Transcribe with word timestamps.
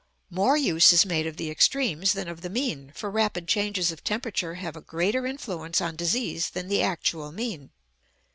More 0.31 0.57
use 0.57 0.91
is 0.93 1.05
made 1.05 1.27
of 1.27 1.37
the 1.37 1.51
extremes 1.51 2.13
than 2.13 2.27
of 2.27 2.41
the 2.41 2.49
mean, 2.49 2.91
for 2.95 3.11
rapid 3.11 3.47
changes 3.47 3.91
of 3.91 4.03
temperature 4.03 4.55
have 4.55 4.75
a 4.75 4.81
greater 4.81 5.27
influence 5.27 5.79
on 5.79 5.95
disease 5.95 6.49
than 6.49 6.69
the 6.69 6.81
actual 6.81 7.31
mean. 7.31 7.69